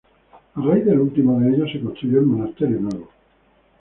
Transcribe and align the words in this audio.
A 0.55 0.59
raíz 0.63 0.83
del 0.83 0.99
último 0.99 1.39
de 1.39 1.53
ellos, 1.53 1.71
se 1.71 1.79
construyó 1.79 2.21
el 2.21 2.25
Monasterio 2.25 2.79
Nuevo. 2.79 3.07